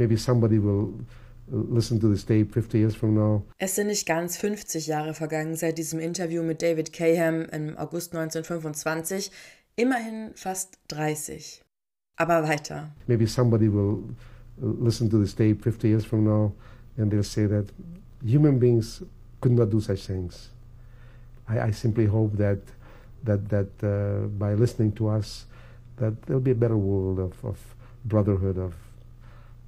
[0.00, 0.94] Maybe somebody will
[1.50, 3.42] listen to this tape 50 years from now.
[3.58, 8.14] Es sind nicht ganz 50 Jahre vergangen seit diesem Interview mit David Caham im August
[8.14, 9.30] 1925,
[9.76, 11.60] immerhin fast 30.
[12.16, 12.90] Aber weiter.
[13.06, 14.04] Maybe somebody will
[14.56, 16.54] listen to this tape 50 years from now
[16.96, 17.66] and they'll say that
[18.24, 19.02] human beings
[19.42, 20.48] could not do such things.
[21.46, 22.60] I, I simply hope that
[23.24, 25.44] that that uh, by listening to us,
[25.96, 27.58] that there'll be a better world of, of
[28.06, 28.72] brotherhood, of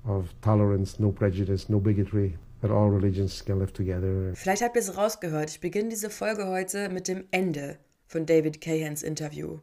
[0.05, 2.37] of tolerance, no prejudice, no bigotry.
[2.61, 4.33] That all religions can live together.
[4.37, 5.51] Vielleicht habt ihr es rausgehört.
[5.51, 7.77] Ich beginne diese Folge heute mit dem Ende
[8.07, 9.59] von David Cahans Interview.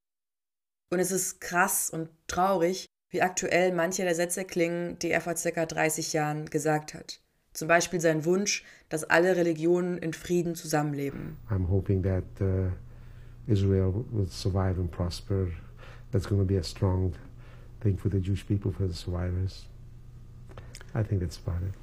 [0.91, 5.35] Und es ist krass und traurig, wie aktuell manche der Sätze klingen, die er vor
[5.35, 5.65] ca.
[5.65, 7.21] 30 Jahren gesagt hat.
[7.53, 11.37] Zum Beispiel sein Wunsch, dass alle Religionen in Frieden zusammenleben.
[11.49, 12.69] I'm hoping that uh,
[13.47, 15.47] Israel will survive and prosper.
[16.11, 17.13] That's going to be a strong
[17.81, 19.67] thing for the Jewish people, for the survivors.
[20.95, 21.73] I think that's about it.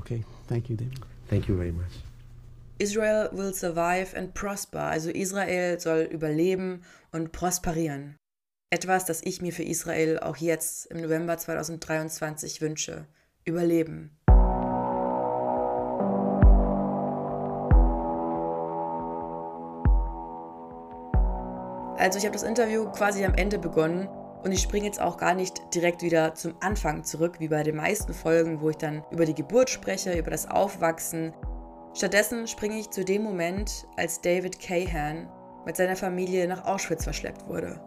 [0.00, 1.00] Okay, thank you, David.
[1.28, 1.92] Thank you very much.
[2.78, 8.16] Israel will survive and prosper, also Israel soll überleben und prosperieren.
[8.70, 13.06] Etwas, das ich mir für Israel auch jetzt im November 2023 wünsche.
[13.44, 14.10] Überleben.
[21.98, 24.08] Also ich habe das Interview quasi am Ende begonnen
[24.46, 27.74] und ich springe jetzt auch gar nicht direkt wieder zum Anfang zurück, wie bei den
[27.74, 31.34] meisten Folgen, wo ich dann über die Geburt spreche, über das Aufwachsen.
[31.94, 35.28] Stattdessen springe ich zu dem Moment, als David Cahan
[35.64, 37.80] mit seiner Familie nach Auschwitz verschleppt wurde.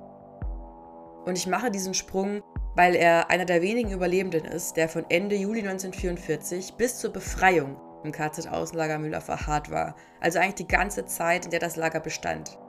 [1.25, 2.43] Und ich mache diesen Sprung,
[2.75, 7.77] weil er einer der wenigen Überlebenden ist, der von Ende Juli 1944 bis zur Befreiung
[8.03, 9.95] im KZ-Außenlager Müller verharrt war.
[10.19, 12.59] Also eigentlich die ganze Zeit, in der das Lager bestand.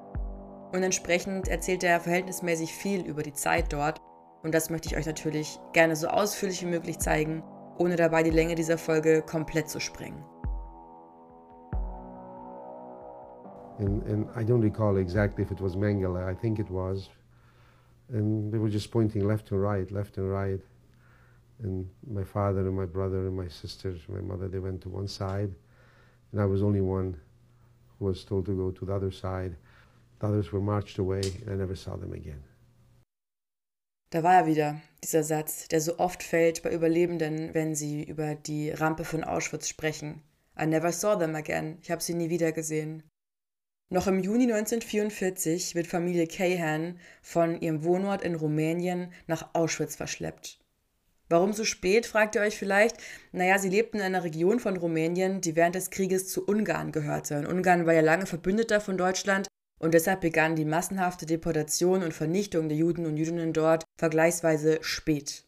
[0.72, 4.00] Und entsprechend erzählt er verhältnismäßig viel über die Zeit dort.
[4.42, 7.42] Und das möchte ich euch natürlich gerne so ausführlich wie möglich zeigen,
[7.78, 10.24] ohne dabei die Länge dieser Folge komplett zu sprengen.
[13.78, 17.08] And, and I don't recall exactly if it was Mengele, I think it was.
[18.12, 20.60] And they were just pointing left and right, left and right.
[21.62, 25.08] And my father and my brother and my sisters, my mother, they went to one
[25.08, 25.54] side.
[26.32, 27.16] And I was only one
[27.98, 29.56] who was told to go to the other side.
[30.20, 32.44] The others were marched away and I never saw them again.
[34.10, 38.34] Da war er wieder, dieser Satz, der so oft fällt bei Überlebenden, wenn sie über
[38.34, 40.22] die Rampe von Auschwitz sprechen.
[40.60, 41.78] I never saw them again.
[41.82, 43.04] Ich habe sie nie wieder gesehen.
[43.88, 50.60] Noch im Juni 1944 wird Familie Cahan von ihrem Wohnort in Rumänien nach Auschwitz verschleppt.
[51.28, 52.96] Warum so spät, fragt ihr euch vielleicht?
[53.30, 57.38] Naja, sie lebten in einer Region von Rumänien, die während des Krieges zu Ungarn gehörte.
[57.38, 59.46] Und Ungarn war ja lange Verbündeter von Deutschland
[59.80, 65.44] und deshalb begann die massenhafte Deportation und Vernichtung der Juden und Jüdinnen dort vergleichsweise spät.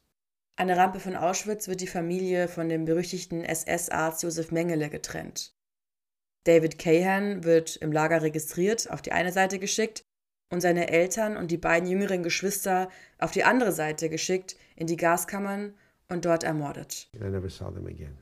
[0.56, 5.54] An der Rampe von Auschwitz wird die Familie von dem berüchtigten SS-Arzt Josef Mengele getrennt.
[6.44, 10.02] David Cahan wird im Lager registriert, auf die eine Seite geschickt
[10.50, 12.88] und seine Eltern und die beiden jüngeren Geschwister
[13.18, 15.74] auf die andere Seite geschickt, in die Gaskammern
[16.08, 17.08] und dort ermordet.
[17.14, 18.18] I never saw them again.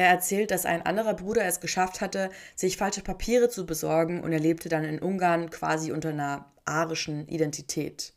[0.00, 4.32] Er erzählt, dass ein anderer Bruder es geschafft hatte, sich falsche Papiere zu besorgen und
[4.32, 8.14] er lebte dann in Ungarn quasi unter einer arischen Identität.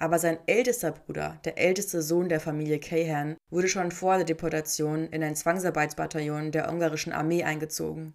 [0.00, 5.06] Aber sein ältester Bruder, der älteste Sohn der Familie Cahan, wurde schon vor der Deportation
[5.10, 8.14] in ein Zwangsarbeitsbataillon der ungarischen Armee eingezogen.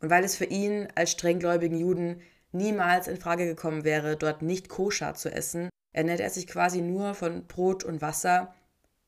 [0.00, 4.68] Und weil es für ihn als strenggläubigen Juden niemals in Frage gekommen wäre, dort nicht
[4.68, 8.52] koscher zu essen, ernährte er sich quasi nur von Brot und Wasser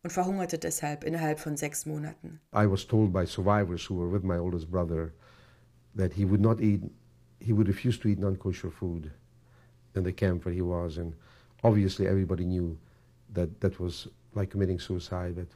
[0.02, 2.40] und verhungerte deshalb innerhalb von sechs Monaten.
[2.52, 5.12] I was told by survivors who were with my oldest brother
[5.96, 6.82] that he would not eat,
[7.40, 9.10] he would refuse to eat non-kosher food
[9.94, 11.14] in the camp where he was, and
[11.62, 12.78] obviously everybody knew
[13.34, 15.48] that that was like committing suicide, but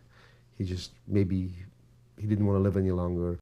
[0.59, 1.55] he just maybe
[2.19, 3.39] he didn't want to live any longer.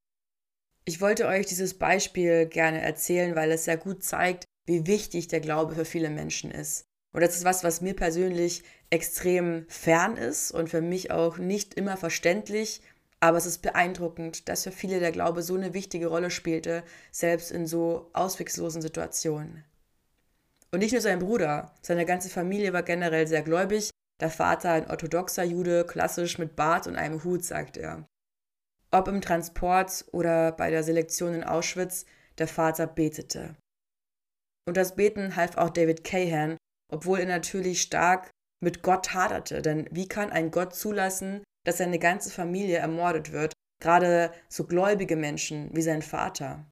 [0.84, 5.40] Ich wollte euch dieses Beispiel gerne erzählen, weil es sehr gut zeigt, wie wichtig der
[5.40, 6.84] Glaube für viele Menschen ist.
[7.12, 11.74] Und das ist was, was mir persönlich extrem fern ist und für mich auch nicht
[11.74, 12.80] immer verständlich.
[13.20, 17.52] Aber es ist beeindruckend, dass für viele der Glaube so eine wichtige Rolle spielte, selbst
[17.52, 19.64] in so ausweglosen Situationen.
[20.72, 23.90] Und nicht nur sein Bruder, seine ganze Familie war generell sehr gläubig.
[24.20, 28.06] Der Vater ein orthodoxer Jude, klassisch mit Bart und einem Hut, sagt er.
[28.90, 32.06] Ob im Transport oder bei der Selektion in Auschwitz,
[32.38, 33.54] der Vater betete.
[34.66, 36.56] Und das Beten half auch David Cahan,
[36.92, 38.30] obwohl er natürlich stark
[38.60, 39.62] mit Gott haderte.
[39.62, 45.16] Denn wie kann ein Gott zulassen, dass seine ganze Familie ermordet wird, gerade so gläubige
[45.16, 46.66] Menschen wie sein Vater?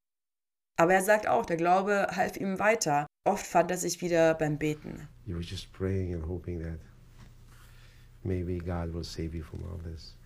[0.77, 3.07] Aber er sagt auch, der Glaube half ihm weiter.
[3.27, 5.09] Oft fand er sich wieder beim Beten.
[5.27, 6.79] You were just praying and hoping that
[8.23, 10.17] maybe God will save you from all this.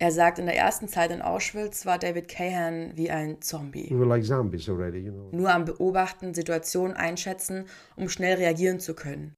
[0.00, 3.90] Er sagt, in der ersten Zeit in Auschwitz war David Cahan wie ein Zombie.
[3.90, 5.28] We were like already, you know.
[5.32, 7.66] Nur am Beobachten, Situationen einschätzen,
[7.96, 9.34] um schnell reagieren zu können.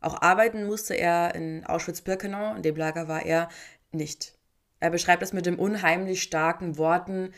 [0.00, 3.48] Auch arbeiten musste er in Auschwitz-Birkenau, in dem Lager war er,
[3.92, 4.34] nicht.
[4.80, 7.32] Er beschreibt es mit dem unheimlich starken Worten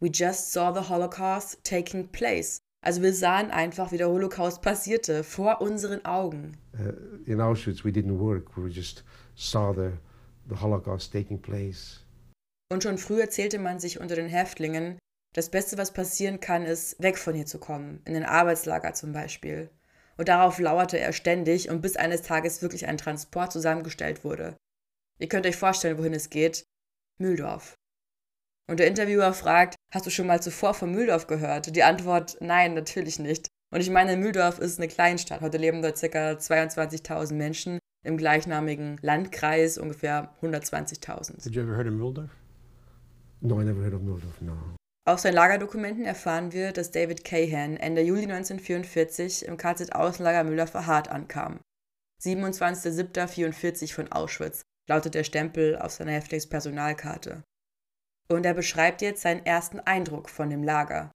[0.00, 2.58] We just saw the Holocaust taking place.
[2.84, 6.56] Also wir sahen einfach, wie der Holocaust passierte, vor unseren Augen.
[6.78, 6.92] Uh,
[7.26, 8.56] in Auschwitz, we didn't work.
[8.56, 9.02] We just
[9.34, 9.90] saw the,
[10.48, 12.04] the Holocaust taking place.
[12.70, 14.98] Und schon früh erzählte man sich unter den Häftlingen,
[15.34, 19.12] das Beste, was passieren kann, ist, weg von hier zu kommen, in den Arbeitslager zum
[19.12, 19.70] Beispiel.
[20.18, 24.56] Und darauf lauerte er ständig und bis eines Tages wirklich ein Transport zusammengestellt wurde.
[25.20, 26.64] Ihr könnt euch vorstellen, wohin es geht.
[27.18, 27.74] Mühldorf.
[28.68, 31.74] Und der Interviewer fragt, hast du schon mal zuvor von Mühldorf gehört?
[31.74, 33.48] Die Antwort, nein, natürlich nicht.
[33.72, 35.40] Und ich meine, Mühldorf ist eine Kleinstadt.
[35.40, 36.32] Heute leben dort ca.
[36.32, 41.44] 22.000 Menschen im gleichnamigen Landkreis, ungefähr 120.000.
[41.44, 42.30] Did you ever heard of Mühldorf?
[43.40, 44.77] No, I never heard of Mühldorf, no.
[45.08, 51.60] Aus seinen Lagerdokumenten erfahren wir, dass David Cahan Ende Juli 1944 im KZ-Außenlager Müller-Verhardt ankam.
[52.22, 57.42] 27.07.44 von Auschwitz lautet der Stempel auf seiner Häftlingspersonalkarte.
[58.30, 61.10] Und er beschreibt jetzt seinen ersten Eindruck von dem Lager.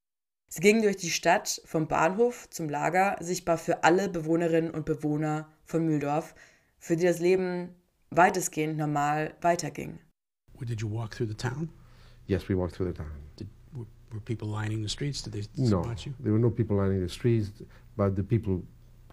[0.48, 5.52] Sie gingen durch die Stadt vom Bahnhof zum Lager, sichtbar für alle Bewohnerinnen und Bewohner
[5.62, 6.34] von Mühldorf,
[6.80, 7.76] für die das Leben
[8.10, 10.00] weitestgehend normal weiterging.
[10.60, 11.70] Did you walk through the town?
[12.26, 13.12] Yes, we walked through the town.
[13.38, 13.48] Did,
[14.14, 15.22] were, people lining the streets?
[15.22, 16.14] Did they No, spot you?
[16.20, 17.50] there were no people lining the streets,
[17.96, 18.62] but the people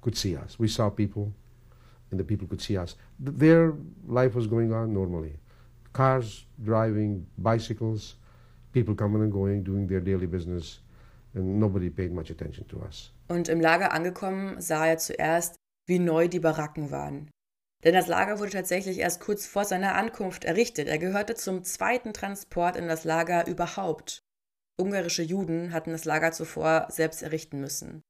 [0.02, 0.58] could see us.
[0.60, 1.34] We saw people,
[2.12, 2.96] and the people could see us.
[3.24, 3.74] Th- Their
[4.08, 5.40] life was going on normally.
[5.94, 8.16] Cars driving, bicycles,
[8.72, 10.80] people coming and going, doing their daily business,
[11.36, 13.12] and nobody paid much attention to us.
[13.28, 15.56] Und im Lager angekommen sah er zuerst,
[15.88, 17.30] wie neu die Baracken waren.
[17.84, 20.88] Denn das Lager wurde tatsächlich erst kurz vor seiner Ankunft errichtet.
[20.88, 24.22] Er gehörte zum zweiten Transport in das Lager überhaupt.
[24.82, 28.02] Ungarische Juden hatten das Lager zuvor selbst errichten müssen.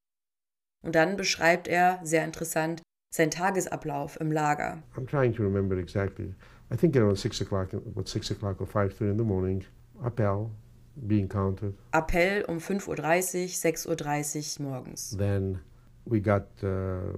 [0.83, 2.81] Und dann beschreibt er, sehr interessant,
[3.13, 4.81] seinen Tagesablauf im Lager.
[4.95, 6.33] I'm trying to remember exactly.
[6.73, 9.65] I think around six o'clock, about six o'clock or five thirty in the morning,
[10.03, 10.49] appel
[10.95, 11.73] being counted.
[11.91, 15.15] Appell um 5.30 Uhr, 6.30 Uhr morgens.
[15.17, 15.59] Then
[16.05, 17.13] we got uh,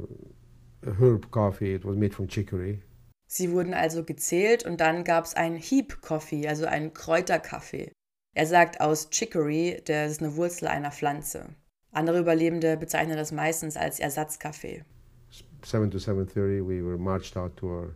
[0.99, 1.75] herb coffee.
[1.75, 2.81] It was made from chicory.
[3.27, 7.91] Sie wurden also gezählt und dann gab es einen Heap Coffee, also einen Kräuterkaffee.
[8.35, 11.49] Er sagt aus Chicory, der ist eine Wurzel einer Pflanze.
[11.91, 14.83] Andere Überlebende bezeichnen das meistens als Ersatzkaffee.
[15.63, 17.87] Seven to seven thirty, we were marched out to a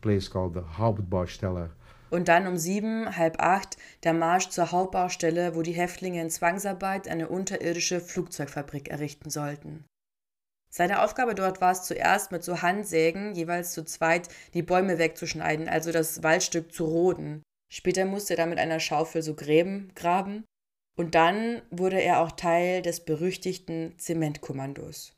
[0.00, 1.70] place called the Hauptbaustelle.
[2.08, 7.08] Und dann um sieben, halb acht der Marsch zur Hauptbaustelle, wo die Häftlinge in Zwangsarbeit
[7.08, 9.84] eine unterirdische Flugzeugfabrik errichten sollten.
[10.70, 15.68] Seine Aufgabe dort war es zuerst mit so Handsägen jeweils zu zweit die Bäume wegzuschneiden,
[15.68, 17.42] also das Waldstück zu roden.
[17.68, 20.44] Später musste er dann mit einer Schaufel so Gräben graben.
[20.96, 25.12] Und dann wurde er auch Teil des berüchtigten Zementkommandos.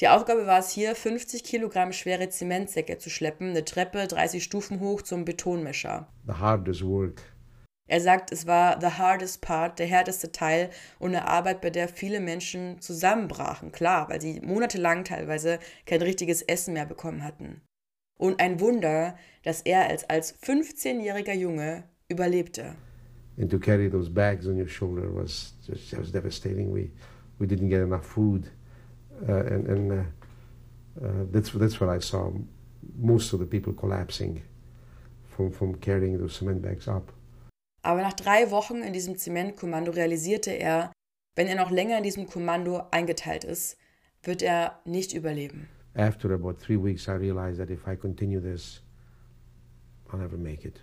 [0.00, 4.80] Die Aufgabe war es hier, 50 Kilogramm schwere Zementsäcke zu schleppen, eine Treppe 30 Stufen
[4.80, 6.08] hoch zum Betonmischer.
[6.26, 7.22] The hardest work.
[7.86, 11.88] Er sagt, es war the hardest part, der härteste Teil und eine Arbeit, bei der
[11.88, 13.72] viele Menschen zusammenbrachen.
[13.72, 17.60] Klar, weil sie monatelang teilweise kein richtiges Essen mehr bekommen hatten.
[18.24, 22.74] Und ein Wunder, dass er als, als 15-jähriger Junge überlebte.
[23.36, 26.72] And to carry those bags on your shoulder was just was devastating.
[26.72, 26.90] We
[27.38, 28.50] we didn't get enough food,
[29.28, 29.94] uh, and and uh,
[31.04, 32.32] uh, that's that's what I saw.
[32.96, 34.42] Most of the people collapsing
[35.36, 37.12] from from carrying those cement bags up.
[37.82, 40.92] Aber nach drei Wochen in diesem Zementkommando realisierte er,
[41.36, 43.76] wenn er noch länger in diesem Kommando eingeteilt ist,
[44.22, 45.68] wird er nicht überleben.
[45.96, 48.82] After about three weeks, I realized that if I continue this,
[50.10, 50.80] I'll never make it.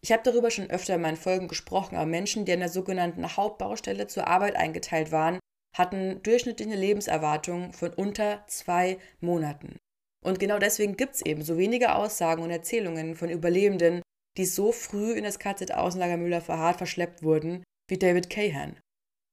[0.00, 3.36] Ich habe darüber schon öfter in meinen Folgen gesprochen, aber Menschen, die an der sogenannten
[3.36, 5.38] Hauptbaustelle zur Arbeit eingeteilt waren,
[5.76, 9.76] hatten durchschnittliche Lebenserwartung von unter zwei Monaten.
[10.24, 14.02] Und genau deswegen gibt es eben so wenige Aussagen und Erzählungen von Überlebenden,
[14.36, 18.76] die so früh in das KZ-Außenlager Müller-Verhardt verschleppt wurden, wie David Cahan.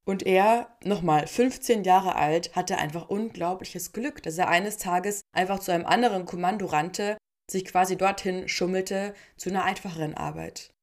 [0.06, 5.60] Und er, nochmal 15 Jahre alt, hatte einfach unglaubliches Glück, dass er eines Tages einfach
[5.60, 7.18] zu einem anderen Kommando rannte,
[7.50, 10.74] sich quasi dorthin schummelte zu einer einfacheren Arbeit.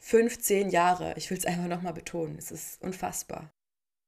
[0.00, 3.50] 15 Jahre, ich will es einfach nochmal betonen, es ist unfassbar.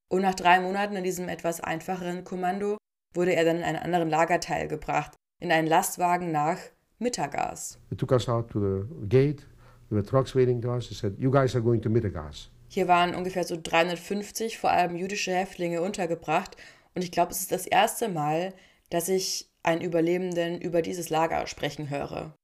[0.09, 2.77] Und nach drei Monaten in diesem etwas einfacheren Kommando
[3.15, 6.59] wurde er dann in einen anderen Lagerteil gebracht, in einen Lastwagen nach
[6.99, 7.79] Mittagas.
[7.89, 9.47] They took us out to the gate.
[9.89, 10.89] There were trucks waiting to us.
[10.89, 14.95] They said, "You guys are going to Mitagas." Hier waren ungefähr so 350 vor allem
[14.95, 16.57] jüdische Häftlinge untergebracht
[16.95, 18.55] und ich glaube, es ist das erste Mal,
[18.91, 22.37] dass ich einen Überlebenden über dieses Lager sprechen höre.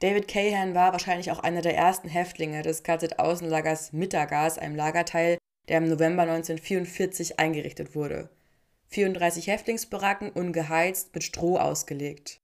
[0.00, 5.78] David Cahan war wahrscheinlich auch einer der ersten Häftlinge des KZ-Außenlagers Mittergas, einem Lagerteil, der
[5.78, 8.28] im November 1944 eingerichtet wurde.
[8.88, 12.40] 34 Häftlingsbaracken ungeheizt mit Stroh ausgelegt.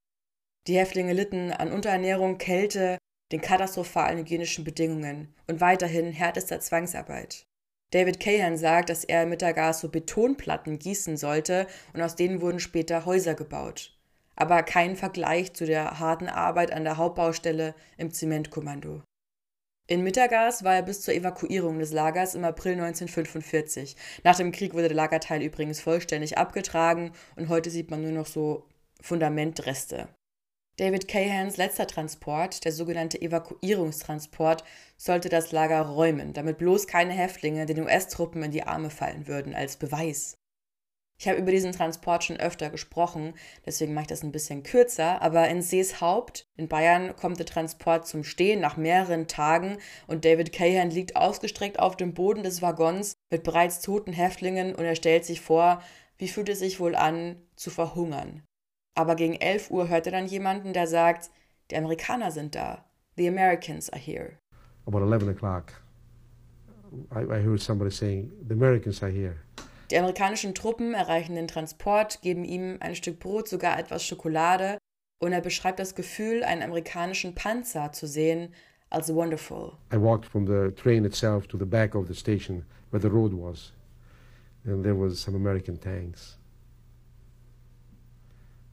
[0.67, 2.99] Die Häftlinge litten an Unterernährung, Kälte,
[3.33, 7.47] den katastrophalen hygienischen Bedingungen und weiterhin härtester Zwangsarbeit.
[7.93, 12.41] David Cahan sagt, dass er mit der Gas so Betonplatten gießen sollte und aus denen
[12.41, 13.97] wurden später Häuser gebaut.
[14.35, 19.03] Aber kein Vergleich zu der harten Arbeit an der Hauptbaustelle im Zementkommando.
[19.89, 23.97] In Mittergas war er bis zur Evakuierung des Lagers im April 1945.
[24.25, 28.27] Nach dem Krieg wurde der Lagerteil übrigens vollständig abgetragen und heute sieht man nur noch
[28.27, 28.67] so
[29.01, 30.09] Fundamentreste.
[30.79, 34.63] David Cahans letzter Transport, der sogenannte Evakuierungstransport,
[34.99, 39.55] sollte das Lager räumen, damit bloß keine Häftlinge den US-Truppen in die Arme fallen würden,
[39.55, 40.37] als Beweis.
[41.19, 43.33] Ich habe über diesen Transport schon öfter gesprochen,
[43.65, 48.07] deswegen mache ich das ein bisschen kürzer, aber in Seeshaupt in Bayern kommt der Transport
[48.07, 53.17] zum Stehen nach mehreren Tagen und David Cahan liegt ausgestreckt auf dem Boden des Waggons
[53.31, 55.83] mit bereits toten Häftlingen und er stellt sich vor,
[56.19, 58.43] wie fühlt es sich wohl an, zu verhungern.
[58.97, 61.31] Aber gegen 11 Uhr hört er dann jemanden, der sagt,
[61.71, 62.85] die Amerikaner sind da.
[63.17, 64.39] The Americans are here.
[64.87, 65.73] About 11 o'clock,
[67.15, 69.37] I, I heard somebody saying, the Americans are here.
[69.91, 74.79] Die amerikanischen Truppen erreichen den Transport, geben ihm ein Stück Brot, sogar etwas Schokolade
[75.21, 78.53] und er beschreibt das Gefühl, einen amerikanischen Panzer zu sehen,
[78.91, 79.73] als wonderful.
[79.93, 83.33] I walked from the train itself to the back of the station where the road
[83.33, 83.73] was,
[84.65, 86.39] and there was some American tanks.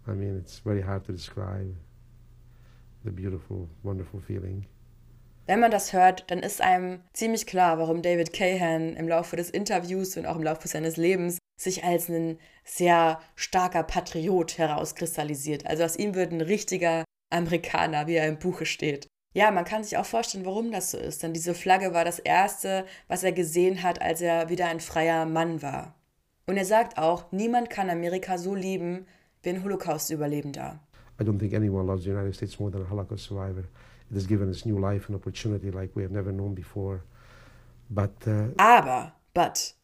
[0.08, 1.76] I mean, it's very hard to describe
[3.04, 4.66] the beautiful, wonderful feeling.
[5.46, 9.50] Wenn man das hört, dann ist einem ziemlich klar, warum David Cahan im Laufe des
[9.50, 15.68] Interviews und auch im Laufe seines Lebens sich als ein sehr starker Patriot herauskristallisiert.
[15.68, 19.08] Also aus ihm wird ein richtiger Amerikaner, wie er im Buche steht.
[19.34, 22.20] Ja, man kann sich auch vorstellen, warum das so ist, denn diese Flagge war das
[22.20, 25.96] Erste, was er gesehen hat, als er wieder ein freier Mann war.
[26.46, 29.08] Und er sagt auch, niemand kann Amerika so lieben
[29.50, 30.80] ein Holocaust-Überlebender.
[31.20, 33.66] I don't think anyone loves the United States more than a Holocaust survivor.
[34.10, 37.02] It has given us new life and opportunity like we have never known before.
[37.90, 39.76] But, uh, Aber, but,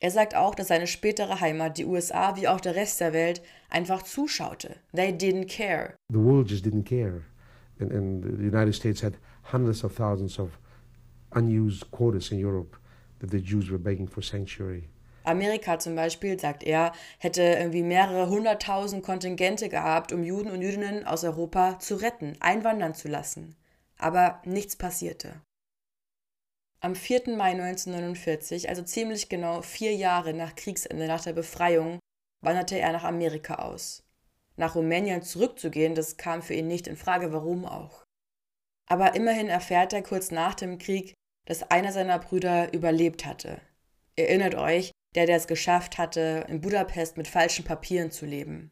[0.00, 3.42] er sagt auch, dass seine spätere Heimat, die USA wie auch der Rest der Welt,
[3.70, 4.76] einfach zuschaute.
[4.94, 5.94] They didn't care.
[6.10, 7.22] the world just didn't care.
[7.80, 9.14] And, and the United States had
[9.52, 10.58] hundreds of thousands of
[11.34, 12.76] unused quotas in Europe
[13.20, 14.88] that the Jews were begging for sanctuary.
[15.28, 21.06] Amerika zum Beispiel, sagt er, hätte irgendwie mehrere hunderttausend Kontingente gehabt, um Juden und Jüdinnen
[21.06, 23.56] aus Europa zu retten, einwandern zu lassen.
[23.98, 25.40] Aber nichts passierte.
[26.80, 27.36] Am 4.
[27.36, 31.98] Mai 1949, also ziemlich genau vier Jahre nach Kriegsende, nach der Befreiung,
[32.40, 34.04] wanderte er nach Amerika aus.
[34.56, 38.04] Nach Rumänien zurückzugehen, das kam für ihn nicht in Frage, warum auch.
[38.88, 41.14] Aber immerhin erfährt er kurz nach dem Krieg,
[41.46, 43.60] dass einer seiner Brüder überlebt hatte.
[44.16, 48.70] Erinnert euch, der, der es geschafft hatte, in Budapest mit falschen Papieren zu leben.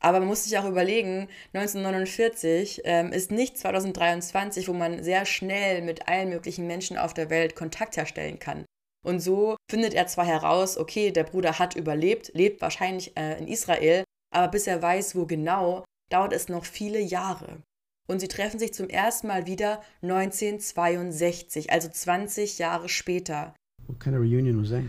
[0.00, 5.82] Aber man muss sich auch überlegen, 1949 ähm, ist nicht 2023, wo man sehr schnell
[5.82, 8.64] mit allen möglichen Menschen auf der Welt Kontakt herstellen kann.
[9.04, 13.48] Und so findet er zwar heraus, okay, der Bruder hat überlebt, lebt wahrscheinlich äh, in
[13.48, 17.62] Israel, aber bis er weiß, wo genau, dauert es noch viele Jahre.
[18.08, 23.54] Und sie treffen sich zum ersten Mal wieder 1962, also 20 Jahre später.
[23.86, 24.84] What kind of reunion was that?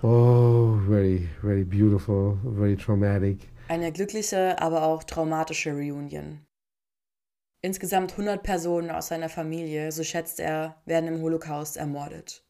[0.00, 3.48] Oh, very, very beautiful, very traumatic.
[3.66, 6.46] Eine glückliche, aber auch traumatische Reunion.
[7.62, 12.44] Insgesamt 100 Personen aus seiner Familie, so schätzt er, werden im Holocaust ermordet.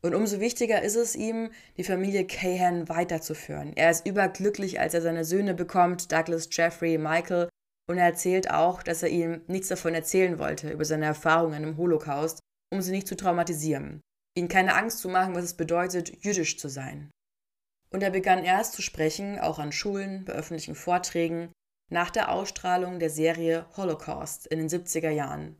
[0.00, 3.72] Und umso wichtiger ist es ihm, die Familie Cahan weiterzuführen.
[3.76, 7.50] Er ist überglücklich, als er seine Söhne bekommt, Douglas, Jeffrey, Michael,
[7.86, 11.76] und er erzählt auch, dass er ihnen nichts davon erzählen wollte, über seine Erfahrungen im
[11.76, 12.40] Holocaust,
[12.72, 14.00] um sie nicht zu traumatisieren,
[14.34, 17.10] ihnen keine Angst zu machen, was es bedeutet, jüdisch zu sein.
[17.90, 21.52] Und er begann erst zu sprechen, auch an Schulen, bei öffentlichen Vorträgen,
[21.90, 25.56] nach der Ausstrahlung der Serie Holocaust in den 70er Jahren.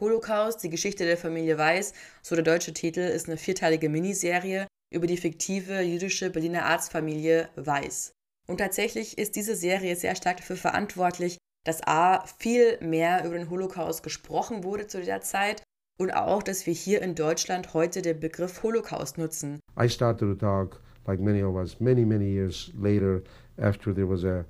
[0.00, 5.06] Holocaust, die Geschichte der Familie Weiß, so der deutsche Titel, ist eine vierteilige Miniserie über
[5.06, 8.12] die fiktive jüdische Berliner Arztfamilie Weiß.
[8.46, 13.50] Und tatsächlich ist diese Serie sehr stark dafür verantwortlich, dass A, viel mehr über den
[13.50, 15.62] Holocaust gesprochen wurde zu dieser Zeit
[16.02, 19.60] und auch, dass wir hier in Deutschland heute den Begriff Holocaust nutzen.
[19.80, 23.22] I started to talk, like many of us, many, many years later,
[23.58, 24.44] after there was a,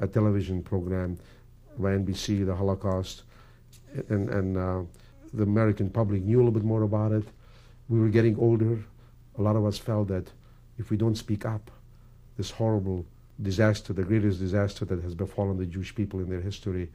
[0.00, 1.18] a television program
[1.78, 3.24] by NBC, the Holocaust,
[4.08, 4.82] and, and uh,
[5.32, 7.24] the American public knew a little bit more about it.
[7.88, 8.78] We were getting older.
[9.38, 10.30] A lot of us felt that
[10.78, 11.70] if we don't speak up,
[12.36, 13.06] this horrible
[13.40, 16.90] disaster, the greatest disaster that has befallen the Jewish people in their history,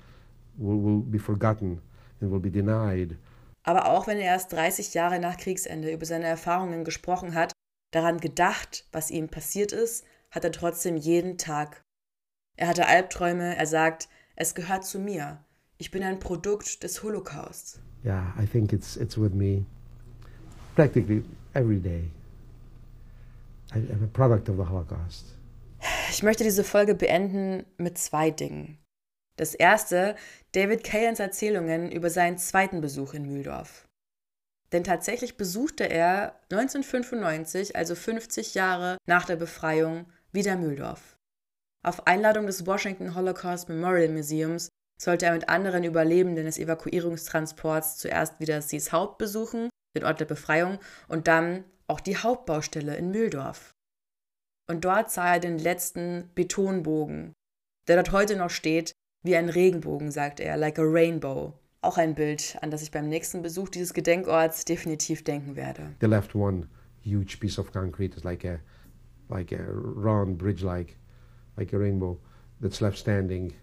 [0.58, 1.82] will, will be forgotten
[2.22, 3.18] and will be denied.
[3.64, 7.54] Aber auch wenn er erst 30 Jahre nach Kriegsende über seine Erfahrungen gesprochen hat,
[7.92, 11.82] daran gedacht, was ihm passiert ist, hat er trotzdem jeden Tag.
[12.58, 15.44] Er hatte Albträume, er sagt, es gehört zu mir.
[15.78, 17.80] Ich bin ein Produkt des Holocausts.
[18.04, 19.66] Yeah, I think it's, it's with me
[20.76, 22.10] practically every day.
[23.72, 25.36] I'm a product of the Holocaust.
[26.10, 28.78] Ich möchte diese Folge beenden mit zwei Dingen.
[29.36, 30.16] Das erste,
[30.52, 33.88] David Cahans Erzählungen über seinen zweiten Besuch in Mühldorf.
[34.72, 41.16] Denn tatsächlich besuchte er 1995, also 50 Jahre nach der Befreiung, wieder Mühldorf.
[41.84, 48.40] Auf Einladung des Washington Holocaust Memorial Museums sollte er mit anderen Überlebenden des Evakuierungstransports zuerst
[48.40, 53.74] wieder Sees Haupt besuchen, den Ort der Befreiung, und dann auch die Hauptbaustelle in Mühldorf.
[54.68, 57.34] Und dort sah er den letzten Betonbogen,
[57.88, 61.54] der dort heute noch steht, wie ein Regenbogen, sagt er, like a rainbow.
[61.82, 65.96] Auch ein Bild, an das ich beim nächsten Besuch dieses Gedenkorts definitiv denken werde.
[66.00, 66.68] They left one
[67.04, 68.60] huge piece of concrete, it's like a,
[69.30, 70.96] like a round bridge-like,
[71.58, 72.18] like a rainbow,
[72.62, 73.54] that's left standing,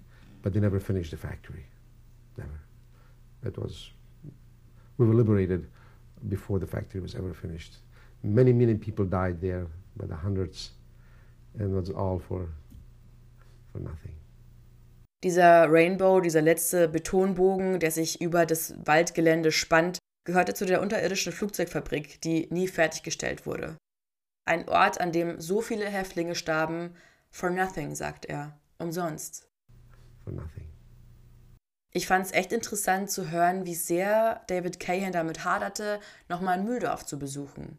[0.43, 1.65] but they never finished the factory.
[2.37, 2.61] Never.
[3.43, 3.91] That was,
[4.99, 5.67] we were liberated
[6.29, 7.79] before the factory was ever finished.
[8.23, 10.73] Many, many people died there by the hundreds,
[11.59, 12.49] and it was all for,
[13.73, 14.13] for nothing.
[15.23, 21.33] Dieser Rainbow, dieser letzte Betonbogen, der sich über das Waldgelände spannt, gehörte zu der unterirdischen
[21.33, 23.77] Flugzeugfabrik, die nie fertiggestellt wurde.
[24.47, 26.95] Ein Ort, an dem so viele Häftlinge starben,
[27.31, 29.49] for nothing, sagt er, umsonst.
[30.25, 30.71] For nothing.
[31.93, 35.99] Ich fand es echt interessant zu hören, wie sehr David Cahan damit haderte,
[36.29, 37.79] nochmal Mühldorf zu besuchen.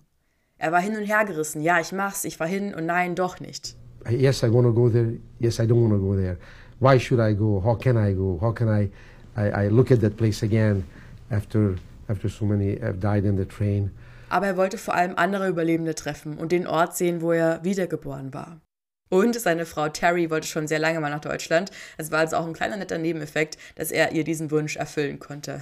[0.57, 1.61] Er war hin und her gerissen.
[1.61, 3.75] Ja, ich mach's, ich war hin und nein, doch nicht.
[4.09, 5.17] Yes, I want to go there.
[5.39, 6.37] Yes, I don't want to go there.
[6.81, 7.61] Why should I go?
[7.63, 8.39] How can I go?
[8.41, 8.89] How can I,
[9.37, 10.83] I, I look at that place again
[11.29, 11.75] after,
[12.09, 13.91] after so many have died in the train?
[14.29, 18.33] Aber er wollte vor allem andere Überlebende treffen und den Ort sehen, wo er wiedergeboren
[18.33, 18.61] war.
[19.09, 21.69] Und seine Frau Terry wollte schon sehr lange mal nach Deutschland.
[21.97, 25.61] Es war also auch ein kleiner netter Nebeneffekt, dass er ihr diesen Wunsch erfüllen konnte.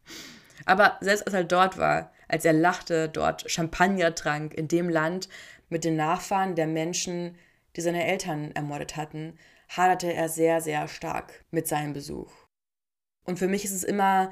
[0.66, 5.30] Aber selbst als er dort war, als er lachte, dort Champagner trank, in dem Land
[5.70, 7.36] mit den Nachfahren der Menschen,
[7.76, 9.34] die seine Eltern ermordet hatten,
[9.76, 12.32] haderte er sehr, sehr stark mit seinem Besuch.
[13.24, 14.30] Und für mich ist es immer,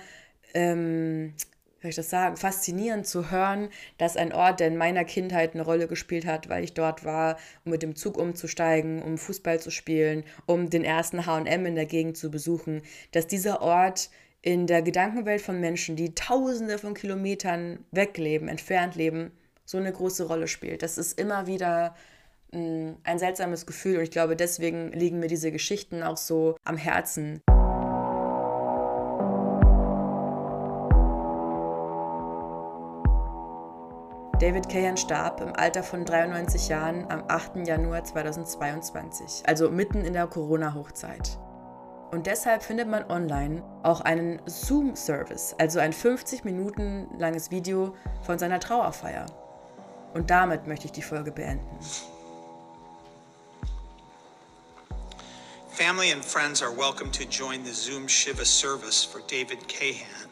[0.54, 1.34] ähm,
[1.78, 5.54] wie soll ich das sagen, faszinierend zu hören, dass ein Ort, der in meiner Kindheit
[5.54, 9.60] eine Rolle gespielt hat, weil ich dort war, um mit dem Zug umzusteigen, um Fußball
[9.60, 14.10] zu spielen, um den ersten HM in der Gegend zu besuchen, dass dieser Ort
[14.42, 19.32] in der Gedankenwelt von Menschen, die tausende von Kilometern wegleben, entfernt leben,
[19.64, 20.82] so eine große Rolle spielt.
[20.82, 21.94] Das ist immer wieder
[22.52, 26.76] mm, ein seltsames Gefühl und ich glaube, deswegen liegen mir diese Geschichten auch so am
[26.76, 27.42] Herzen.
[34.40, 37.56] David Cahan starb im Alter von 93 Jahren am 8.
[37.66, 41.38] Januar 2022, also mitten in der Corona-Hochzeit.
[42.10, 48.38] Und deshalb findet man online auch einen Zoom-Service, also ein 50 Minuten langes Video von
[48.38, 49.26] seiner Trauerfeier.
[50.14, 51.78] Und damit möchte ich die Folge beenden.
[55.80, 60.28] Family and friends are welcome to join the Zoom Shiva service for David Cahan.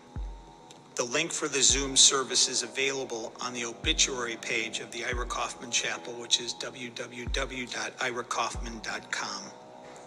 [0.96, 5.24] The link for the Zoom service is available on the obituary page of the Ira
[5.24, 9.42] Kaufman Chapel, which is www.irakaufman.com.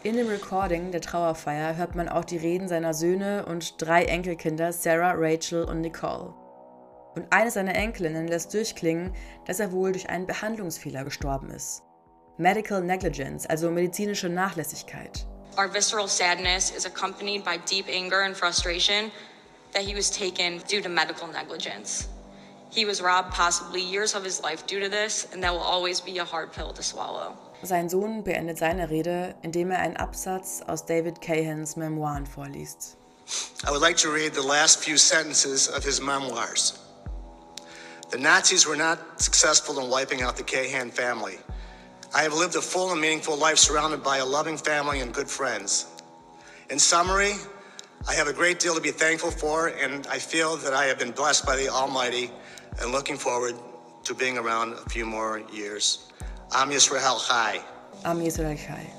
[0.04, 4.72] In dem Recording der Trauerfeier hört man auch die Reden seiner Söhne und drei Enkelkinder
[4.72, 6.36] Sarah, Rachel und Nicole.
[7.16, 9.16] Und eine seiner Enkelinnen lässt durchklingen,
[9.48, 11.82] dass er wohl durch einen Behandlungsfehler gestorben ist.
[12.38, 15.26] Medical Negligence, also medizinische Nachlässigkeit.
[15.58, 19.12] Our visceral sadness is accompanied by deep anger and frustration
[19.74, 22.08] that he was taken due to medical negligence.
[22.70, 26.00] He was robbed possibly years of his life due to this, and that will always
[26.00, 27.38] be a hard pill to swallow.
[27.64, 32.96] Sein Sohn beendet seine Rede, indem er einen Absatz aus David Cahans Memoiren vorliest.
[33.66, 36.80] I would like to read the last few sentences of his memoirs.
[38.10, 41.38] The Nazis were not successful in wiping out the Cahan family.
[42.14, 45.30] I have lived a full and meaningful life surrounded by a loving family and good
[45.30, 45.86] friends.
[46.70, 47.34] In summary,
[48.08, 51.00] I have a great deal to be thankful for, and I feel that I have
[51.00, 52.30] been blessed by the Almighty
[52.82, 53.56] and looking forward
[54.04, 56.12] to being around a few more years.
[56.52, 57.62] I'm Yisrael Chai.
[58.04, 58.92] Am Yisrael Chai.